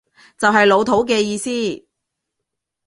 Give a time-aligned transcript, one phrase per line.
[0.35, 1.47] 就係老土嘅意思